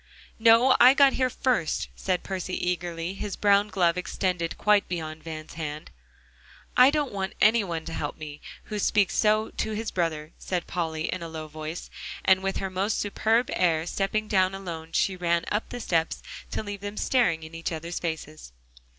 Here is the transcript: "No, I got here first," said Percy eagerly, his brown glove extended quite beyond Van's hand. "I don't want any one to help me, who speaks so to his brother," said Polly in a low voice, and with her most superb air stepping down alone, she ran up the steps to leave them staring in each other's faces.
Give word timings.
"No, 0.39 0.75
I 0.79 0.95
got 0.95 1.13
here 1.13 1.29
first," 1.29 1.89
said 1.95 2.23
Percy 2.23 2.55
eagerly, 2.57 3.13
his 3.13 3.35
brown 3.35 3.67
glove 3.67 3.99
extended 3.99 4.57
quite 4.57 4.87
beyond 4.89 5.21
Van's 5.21 5.53
hand. 5.53 5.91
"I 6.75 6.89
don't 6.89 7.11
want 7.13 7.33
any 7.39 7.63
one 7.63 7.85
to 7.85 7.93
help 7.93 8.17
me, 8.17 8.41
who 8.63 8.79
speaks 8.79 9.13
so 9.13 9.51
to 9.51 9.73
his 9.73 9.91
brother," 9.91 10.31
said 10.39 10.65
Polly 10.65 11.03
in 11.13 11.21
a 11.21 11.29
low 11.29 11.47
voice, 11.47 11.91
and 12.25 12.41
with 12.41 12.57
her 12.57 12.71
most 12.71 12.97
superb 12.97 13.51
air 13.53 13.85
stepping 13.85 14.27
down 14.27 14.55
alone, 14.55 14.91
she 14.93 15.15
ran 15.15 15.45
up 15.51 15.69
the 15.69 15.79
steps 15.79 16.23
to 16.49 16.63
leave 16.63 16.81
them 16.81 16.97
staring 16.97 17.43
in 17.43 17.53
each 17.53 17.71
other's 17.71 17.99
faces. 17.99 18.53